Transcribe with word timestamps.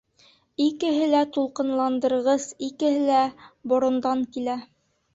Икеһе 0.63 1.09
лә 1.11 1.19
тулҡынландырғыс, 1.35 2.49
икеһе 2.71 3.07
лә 3.13 3.23
борондан 3.75 4.29
килә. 4.37 4.63